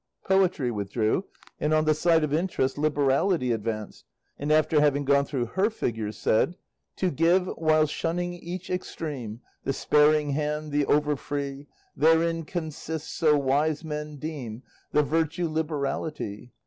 [0.25, 1.25] Poetry withdrew,
[1.59, 4.03] and on the side of Interest Liberality advanced,
[4.39, 6.57] and after having gone through her figures, said:
[6.95, 13.37] To give, while shunning each extreme, The sparing hand, the over free, Therein consists, so
[13.37, 16.51] wise men deem, The virtue Liberality.